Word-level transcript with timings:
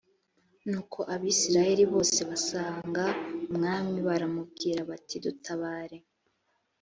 nuko 0.69 0.99
abisirayeli 1.13 1.83
bose 1.93 2.19
basanga 2.29 3.03
umwami 3.49 3.95
baramubwira 4.07 4.79
bati 4.89 5.15
dutabare 5.25 5.97